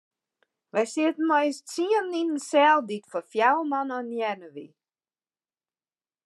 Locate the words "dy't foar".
2.87-3.27